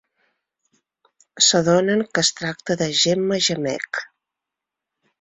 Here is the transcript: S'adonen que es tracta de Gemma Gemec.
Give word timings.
S'adonen 1.49 2.03
que 2.15 2.23
es 2.25 2.33
tracta 2.41 2.81
de 2.83 2.91
Gemma 3.05 3.41
Gemec. 3.51 4.05